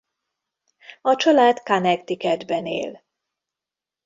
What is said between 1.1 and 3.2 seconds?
család Connecticutben él.